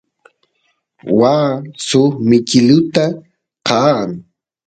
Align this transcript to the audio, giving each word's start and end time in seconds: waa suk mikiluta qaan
waa 1.19 1.49
suk 1.87 2.11
mikiluta 2.29 3.03
qaan 3.67 4.09